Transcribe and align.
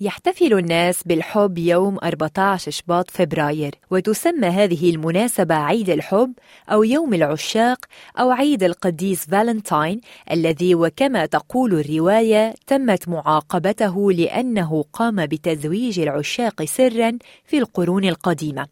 يحتفل 0.00 0.58
الناس 0.58 1.02
بالحب 1.02 1.58
يوم 1.58 1.98
14 2.02 2.70
شباط 2.70 3.10
فبراير 3.10 3.74
وتسمى 3.90 4.46
هذه 4.46 4.90
المناسبة 4.90 5.54
عيد 5.54 5.90
الحب 5.90 6.32
أو 6.68 6.82
يوم 6.82 7.14
العشاق 7.14 7.78
أو 8.18 8.30
عيد 8.30 8.62
القديس 8.62 9.26
فالنتاين 9.26 10.00
الذي 10.30 10.74
وكما 10.74 11.26
تقول 11.26 11.74
الرواية 11.74 12.54
تمت 12.66 13.08
معاقبته 13.08 14.12
لأنه 14.12 14.84
قام 14.92 15.26
بتزويج 15.26 16.00
العشاق 16.00 16.64
سرا 16.64 17.18
في 17.44 17.58
القرون 17.58 18.04
القديمة. 18.04 18.66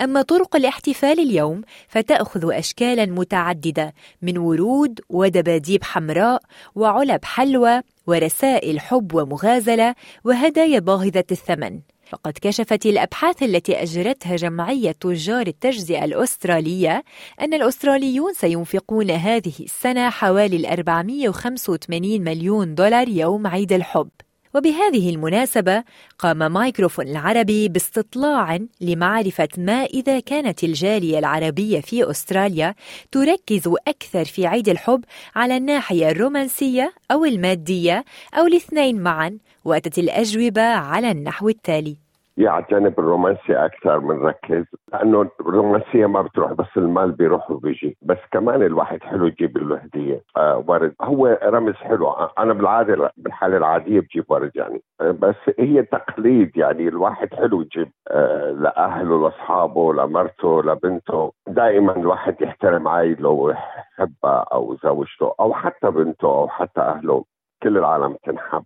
أما 0.00 0.22
طرق 0.22 0.56
الاحتفال 0.56 1.20
اليوم 1.20 1.62
فتأخذ 1.88 2.54
أشكالا 2.54 3.06
متعددة 3.06 3.94
من 4.22 4.38
ورود 4.38 5.00
ودباديب 5.08 5.84
حمراء 5.84 6.42
وعلب 6.74 7.24
حلوى 7.24 7.82
ورسائل 8.06 8.80
حب 8.80 9.14
ومغازلة 9.14 9.94
وهدايا 10.24 10.78
باهظة 10.78 11.24
الثمن. 11.32 11.80
فقد 12.06 12.38
كشفت 12.42 12.86
الأبحاث 12.86 13.42
التي 13.42 13.82
أجرتها 13.82 14.36
جمعية 14.36 14.92
تجار 14.92 15.46
التجزئة 15.46 16.04
الأسترالية 16.04 17.04
أن 17.40 17.54
الأستراليون 17.54 18.32
سينفقون 18.32 19.10
هذه 19.10 19.52
السنة 19.60 20.10
حوالي 20.10 20.72
485 20.72 22.20
مليون 22.20 22.74
دولار 22.74 23.08
يوم 23.08 23.46
عيد 23.46 23.72
الحب. 23.72 24.08
وبهذه 24.56 25.10
المناسبة 25.10 25.84
قام 26.18 26.52
مايكروفون 26.52 27.08
العربي 27.08 27.68
باستطلاع 27.68 28.58
لمعرفة 28.80 29.48
ما 29.58 29.84
إذا 29.84 30.20
كانت 30.20 30.64
الجالية 30.64 31.18
العربية 31.18 31.80
في 31.80 32.10
أستراليا 32.10 32.74
تركز 33.12 33.68
أكثر 33.88 34.24
في 34.24 34.46
عيد 34.46 34.68
الحب 34.68 35.04
على 35.34 35.56
الناحية 35.56 36.10
الرومانسية 36.10 36.92
أو 37.10 37.24
المادية 37.24 38.04
أو 38.34 38.46
الاثنين 38.46 39.00
معا 39.00 39.38
وأتت 39.64 39.98
الأجوبة 39.98 40.62
على 40.62 41.10
النحو 41.10 41.48
التالي. 41.48 42.05
الجانب 42.38 42.98
الرومانسي 43.00 43.52
أكثر 43.64 43.98
بنركز 43.98 44.64
لأنه 44.92 45.30
الرومانسية 45.40 46.06
ما 46.06 46.22
بتروح 46.22 46.52
بس 46.52 46.66
المال 46.76 47.12
بيروح 47.12 47.50
وبيجي 47.50 47.96
بس 48.02 48.18
كمان 48.32 48.62
الواحد 48.62 49.02
حلو 49.02 49.26
يجيب 49.26 49.58
له 49.58 49.76
هدية 49.76 50.22
آه 50.36 50.64
ورد. 50.68 50.94
هو 51.00 51.38
رمز 51.42 51.74
حلو. 51.74 52.10
أنا 52.12 52.52
بالعادة 52.52 53.12
بالحالة 53.16 53.56
العادية 53.56 54.00
بجيب 54.00 54.24
ورد 54.28 54.50
يعني. 54.54 54.82
بس 55.00 55.34
هي 55.58 55.82
تقليد 55.82 56.56
يعني. 56.56 56.88
الواحد 56.88 57.34
حلو 57.34 57.60
يجيب 57.62 57.90
آه 58.10 58.50
لأهله 58.50 59.22
لأصحابه 59.22 59.92
لمرته 59.94 60.62
لبنته. 60.62 61.32
دائما 61.48 61.96
الواحد 61.96 62.42
يحترم 62.42 62.88
عائله 62.88 63.28
ويحبها 63.28 64.44
أو 64.52 64.76
زوجته 64.84 65.34
أو 65.40 65.54
حتى 65.54 65.90
بنته 65.90 66.28
أو 66.28 66.48
حتى 66.48 66.80
أهله. 66.80 67.24
كل 67.62 67.78
العالم 67.78 68.16
تنحب. 68.24 68.64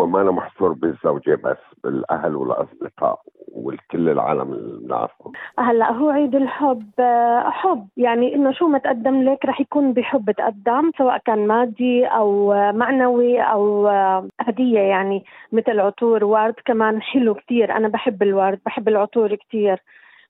هو 0.00 0.06
ما 0.06 0.20
أنا 0.20 0.30
محصور 0.30 0.72
بالزوجة 0.72 1.34
بس 1.44 1.56
بالأهل 1.84 2.36
والأصدقاء 2.36 3.20
والكل 3.52 4.08
العالم 4.08 4.52
اللي 4.52 4.86
بنعرفه 4.86 5.32
هلأ 5.58 5.92
هو 5.92 6.10
عيد 6.10 6.34
الحب 6.34 6.90
آه، 7.00 7.50
حب. 7.50 7.88
يعني 7.96 8.34
إنه 8.34 8.52
شو 8.52 8.68
ما 8.68 8.78
تقدم 8.78 9.22
لك؟ 9.22 9.44
رح 9.44 9.60
يكون 9.60 9.92
بحب 9.92 10.30
تقدم 10.30 10.90
سواء 10.98 11.18
كان 11.18 11.46
مادي 11.46 12.06
أو 12.06 12.52
معنوي 12.72 13.40
أو 13.40 13.88
آه، 13.88 14.28
هدية 14.40 14.80
يعني 14.80 15.24
مثل 15.52 15.80
عطور 15.80 16.24
ورد 16.24 16.54
كمان 16.64 17.02
حلو 17.02 17.34
كثير 17.34 17.76
أنا 17.76 17.88
بحب 17.88 18.22
الورد 18.22 18.60
بحب 18.66 18.88
العطور 18.88 19.34
كثير 19.34 19.82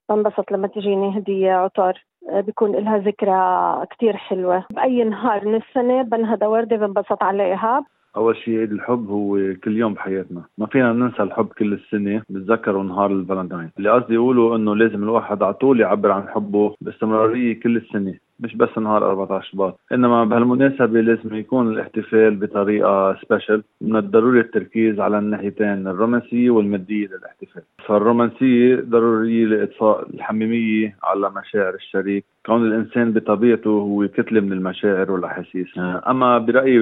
بنبسط 0.09 0.53
لما 0.53 0.67
تجيني 0.67 1.19
هدية 1.19 1.53
عطر. 1.53 2.05
آه، 2.31 2.41
بيكون 2.41 2.73
لها 2.73 2.99
ذكرى 2.99 3.87
كثير 3.91 4.17
حلوة. 4.17 4.65
بأي 4.71 5.05
نهار 5.05 5.49
من 5.49 5.55
السنة 5.55 6.03
بنهدى 6.03 6.47
وردة 6.47 6.77
بنبسط 6.77 7.23
عليها. 7.23 7.85
أول 8.17 8.37
شيء 8.37 8.59
عيد 8.59 8.73
الحب 8.73 9.09
هو 9.09 9.55
كل 9.65 9.77
يوم 9.77 9.95
بحياتنا. 9.95 10.43
ما 10.59 10.67
فينا 10.67 10.93
ننسى 10.93 11.23
الحب 11.23 11.47
كل 11.47 11.73
السنة 11.73 12.23
بنتذكره 12.29 12.83
نهار 12.83 13.13
الفالنتاين. 13.13 13.71
اللي 13.79 13.91
قصدي 13.91 14.17
اقوله 14.17 14.57
إنه 14.57 14.77
لازم 14.77 15.03
الواحد 15.03 15.43
على 15.43 15.55
طول 15.55 15.81
يعبر 15.81 16.11
عن 16.11 16.29
حبه 16.29 16.75
باستمرارية 16.81 17.61
كل 17.61 17.77
السنة 17.77 18.15
مش 18.41 18.57
بس 18.57 18.79
نهار 18.79 19.11
14 19.11 19.51
شباط 19.51 19.81
إنما 19.93 20.25
بهالمناسبة 20.25 21.01
لازم 21.01 21.35
يكون 21.35 21.69
الاحتفال 21.69 22.37
بطريقة 22.37 23.15
special 23.15 23.63
من 23.81 23.97
الضروري 23.97 24.41
التركيز 24.41 25.01
على 25.01 25.19
الناحيتين 25.19 25.89
الرومانسية 25.89 26.51
والمادية 26.51 27.07
للاحتفال. 27.07 27.63
فالرومانسيه 27.87 28.77
ضروريه 28.77 29.45
لإضفاء 29.45 30.11
الحميمية 30.15 30.97
على 31.03 31.31
مشاعر 31.31 31.75
الشريك. 31.75 32.25
كون 32.47 32.67
الإنسان 32.67 33.13
بطبيعته 33.13 33.71
هو 33.71 34.09
كتلة 34.09 34.41
من 34.41 34.53
المشاعر 34.53 35.13
والأحاسيس. 35.13 35.67
أما 35.79 36.39
برأيي 36.39 36.79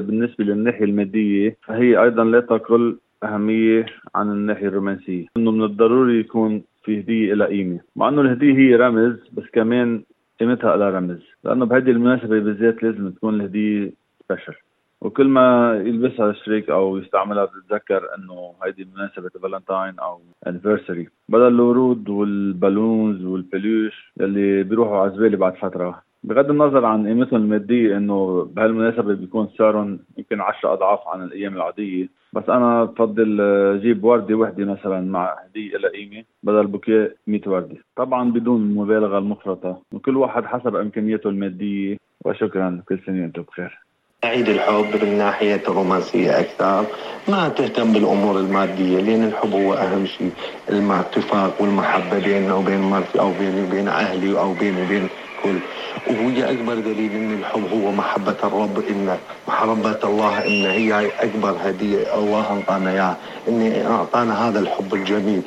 بالنسبة 0.00 0.44
للناحية 0.44 0.84
المادية 0.84 1.56
فهي 1.62 2.02
أيضا 2.02 2.24
لا 2.24 2.40
تقل 2.40 2.96
أهمية 3.24 3.86
عن 4.14 4.30
الناحية 4.30 4.68
الرومانسية. 4.68 5.26
إنه 5.36 5.50
من 5.50 5.64
الضروري 5.64 6.20
يكون 6.20 6.62
في 6.84 7.00
هدية 7.00 7.34
لها 7.34 7.46
قيمة. 7.46 7.80
مع 7.96 8.08
إنه 8.08 8.20
الهدية 8.20 8.54
هي 8.54 8.76
رمز 8.76 9.16
بس 9.32 9.44
كمان 9.52 10.02
قيمتها 10.40 10.76
لها 10.76 10.90
رمز. 10.90 11.20
لأنه 11.44 11.64
بهذه 11.64 11.90
المناسبة 11.90 12.38
بالذات 12.40 12.82
لازم 12.82 13.10
تكون 13.10 13.34
الهدية 13.34 13.92
special 14.28 14.54
وكل 15.00 15.28
ما 15.28 15.76
يلبسها 15.86 16.30
الشريك 16.30 16.70
أو 16.70 16.98
يستعملها 16.98 17.44
بتتذكر 17.44 18.08
إنه 18.18 18.54
هيدي 18.64 18.88
مناسبة 18.94 19.28
فالنتاين 19.42 19.98
أو 19.98 20.20
anniversary 20.46 21.08
بدل 21.28 21.46
الورود 21.46 22.08
وال 22.08 22.31
balloons 22.31 23.24
وال 23.24 23.49
plush 23.49 24.12
اللي 24.20 24.62
بيروحوا 24.62 24.98
على 24.98 25.10
الزبالة 25.10 25.36
بعد 25.36 25.54
فترة. 25.54 26.02
بغض 26.24 26.50
النظر 26.50 26.84
عن 26.84 27.06
قيمتهم 27.06 27.42
المادية 27.42 27.96
إنه 27.96 28.48
بهالمناسبة 28.56 29.14
بيكون 29.14 29.48
سعرهم 29.58 29.98
يمكن 30.18 30.40
10 30.40 30.72
أضعاف 30.72 31.00
عن 31.08 31.22
الأيام 31.22 31.56
العادية. 31.56 32.08
بس 32.32 32.48
أنا 32.48 32.84
بفضل 32.84 33.36
جيب 33.82 34.04
وردة 34.04 34.34
وحدة 34.34 34.64
مثلا 34.64 35.00
مع 35.00 35.36
هدية 35.44 35.76
لها 35.76 35.90
قيمة 35.90 36.24
بدل 36.42 36.66
بوكيه 36.66 37.16
100 37.26 37.40
وردة. 37.46 37.76
طبعا 37.96 38.30
بدون 38.32 38.62
المبالغه 38.62 39.18
المفرطة. 39.18 39.82
وكل 39.92 40.16
واحد 40.16 40.44
حسب 40.44 40.76
إمكانياته 40.76 41.30
المادية. 41.30 41.96
وشكرا. 42.24 42.82
كل 42.88 42.98
سنة 43.06 43.22
وأنتم 43.22 43.42
بخير. 43.42 43.89
عيد 44.24 44.48
الحب 44.48 45.04
من 45.04 45.18
ناحية 45.18 45.62
الرومانسية 45.68 46.40
أكثر. 46.40 46.86
ما 47.28 47.48
تهتم 47.48 47.92
بالأمور 47.92 48.38
المادية 48.38 49.00
لأن 49.00 49.24
الحب 49.24 49.52
هو 49.52 49.74
أهم 49.74 50.06
شيء. 50.06 50.30
الاتفاق 50.68 51.62
والمحبة 51.62 52.18
بيننا 52.18 52.54
وبين 52.54 52.80
مرتي 52.80 53.20
أو 53.20 53.32
بيني 53.32 53.62
وبين 53.62 53.88
أهلي 53.88 54.38
أو 54.38 54.52
بيني 54.52 54.82
وبين 54.82 55.08
كل. 55.42 55.58
وهي 56.06 56.50
أكبر 56.52 56.74
دليل 56.74 57.12
أن 57.12 57.32
الحب 57.38 57.64
هو 57.72 57.92
محبة 57.92 58.36
الرب 58.44 58.78
إن 58.88 59.18
محبة 59.48 59.98
الله 60.04 60.46
إن 60.46 60.66
هي 60.66 61.10
أكبر 61.20 61.56
هدية. 61.64 62.14
الله 62.14 62.40
أعطانا 62.40 62.90
إياها. 62.90 63.16
إن 63.48 63.86
أعطانا 63.86 64.48
هذا 64.48 64.58
الحب 64.60 64.94
الجميل. 64.94 65.42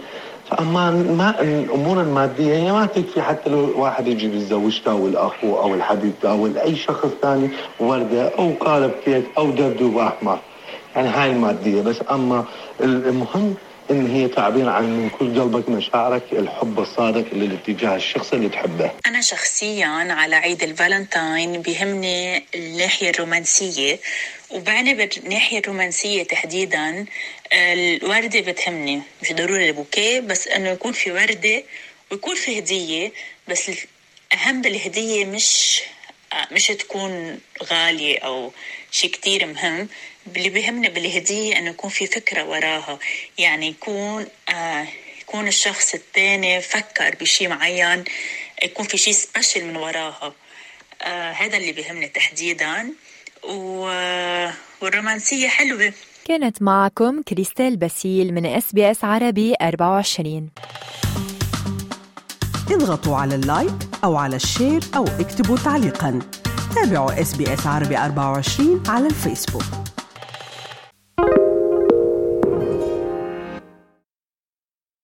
فأما 0.50 0.92
ما 0.92 1.42
الأمور 1.42 2.02
المادية 2.02 2.56
هي 2.56 2.72
ما 2.72 2.86
تكفي 2.86 3.22
حتى 3.22 3.50
لو 3.50 3.82
واحد 3.82 4.08
يجي 4.08 4.26
يتزوجته 4.26 4.92
أو 4.92 5.08
الأخو 5.08 5.58
أو 5.58 5.74
الحبيب 5.74 6.14
أو 6.26 6.48
أي 6.48 6.76
شخص 6.76 7.10
ثاني 7.22 7.50
وردة 7.80 8.28
أو 8.40 8.54
قالب 8.60 8.92
كيك 9.06 9.24
أو 9.38 9.52
دبدوب 9.52 9.98
أحمر 9.98 10.40
يعني 10.96 11.08
هاي 11.08 11.32
المادية 11.32 11.82
بس. 11.82 11.96
أما 12.12 12.46
المهم 12.82 13.56
إن 13.92 14.08
هي 14.08 14.28
تعبير 14.28 14.70
عن 14.70 14.84
من 14.84 15.10
كل 15.10 15.42
قلبك 15.42 15.70
مشاعرك 15.70 16.24
الحب 16.32 16.80
الصادق 16.80 17.26
للاتجاه 17.34 17.96
الشخص 17.96 18.34
اللي 18.34 18.50
تحبه. 18.50 18.92
أنا 19.08 19.22
شخصيا 19.22 19.88
على 19.88 20.36
عيد 20.36 20.64
الفالنتاين 20.64 21.62
بيهمني 21.62 22.44
الناحيه 22.56 23.10
الرومانسية. 23.10 24.00
وبعني 24.54 24.94
بالناحيه 24.94 25.60
الرومانسيه 25.60 26.24
تحديدا 26.24 27.06
الوردة 27.54 28.40
بتهمني 28.40 29.02
مش 29.22 29.32
ضروري 29.34 29.68
البوكيه 29.70 30.20
بس 30.20 30.48
إنه 30.48 30.70
يكون 30.70 30.92
في 30.92 31.12
وردة 31.12 31.64
ويكون 32.12 32.36
في 32.36 32.60
هدية 32.60 33.12
بس 33.48 33.72
الاهم 34.34 34.62
بالهدية 34.62 35.26
مش 35.26 35.82
مش 36.52 36.68
تكون 36.68 37.40
غالية 37.64 38.20
أو 38.20 38.54
شيء 38.92 39.10
كتير 39.12 39.46
مهم 39.46 39.90
اللي 40.36 40.50
بيهمني 40.50 40.90
بالهدية 40.90 41.58
أنه 41.58 41.70
يكون 41.70 41.90
في 41.90 42.08
فكرة 42.08 42.44
وراها 42.44 43.00
يعني 43.38 43.68
يكون 43.68 44.28
آه 44.50 44.88
يكون 45.22 45.48
الشخص 45.48 45.94
الثاني 45.94 46.62
فكر 46.62 47.16
بشيء 47.16 47.48
معين 47.48 48.04
يكون 48.64 48.88
في 48.88 48.98
شيء 48.98 49.14
special 49.14 49.66
من 49.66 49.76
وراها. 49.76 50.34
آه 51.02 51.32
هذا 51.32 51.58
اللي 51.58 51.72
بيهمني 51.72 52.08
تحديدا. 52.08 52.94
والرومانسية 53.50 55.48
حلوة. 55.48 55.94
كانت 56.26 56.62
معكم 56.62 57.22
كريستال 57.22 57.78
باسيل 57.78 58.34
من 58.34 58.46
SBS 58.46 59.04
عربي 59.04 59.54
24 59.62 60.50
اضغطوا 62.72 63.18
على 63.18 63.36
ال 63.36 63.43
like 63.43 63.74
أو 64.04 64.16
على 64.16 64.36
ال 64.36 64.43
share 64.43 64.82
أو 64.96 65.06
اكتبوا 65.20 65.58
تعليقا. 65.58 66.20
تابعوا 66.76 67.22
SBS 67.22 67.68
عربي 67.68 67.98
24 67.98 68.84
على 68.88 69.08
الفيسبوك. 69.08 69.64